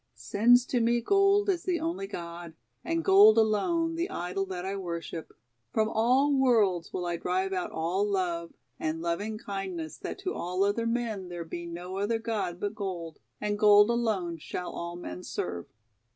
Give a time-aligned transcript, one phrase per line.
[0.15, 4.75] "Since to me Gold is the only God, and Gold alone The idol that I
[4.75, 5.31] worship,
[5.71, 10.63] from all worlds Will I drive out all love and loving kindness That to all
[10.63, 15.21] other men there be no other God But Gold, and Gold alone shall all men
[15.21, 15.67] serve."